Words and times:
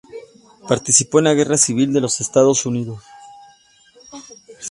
Participó 0.67 1.19
en 1.19 1.25
la 1.25 1.35
guerra 1.35 1.57
civil 1.57 1.93
de 1.93 2.01
los 2.01 2.21
Estados 2.21 2.65
Unidos. 2.65 3.03